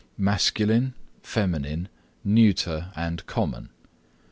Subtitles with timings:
[0.17, 1.87] masculine, feminine,
[2.23, 3.69] neuter and common.